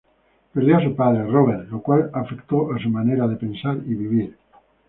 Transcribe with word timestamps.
Perdió 0.51 0.77
a 0.77 0.83
su 0.83 0.95
padre, 0.95 1.27
Robert, 1.27 1.69
lo 1.69 1.79
cual 1.83 2.09
afectó 2.13 2.69
su 2.81 2.89
manera 2.89 3.27
de 3.27 3.35
pensar 3.35 3.77
y 3.85 3.93
vivir. 3.93 4.35